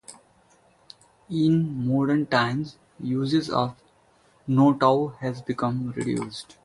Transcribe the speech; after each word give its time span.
In 1.29 1.87
modern 1.87 2.25
times, 2.25 2.79
usage 2.99 3.51
of 3.51 3.75
the 4.47 4.55
kowtow 4.55 5.15
has 5.19 5.43
become 5.43 5.91
reduced. 5.91 6.57